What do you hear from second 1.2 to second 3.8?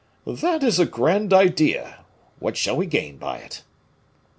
idea. What shall we gain by it?"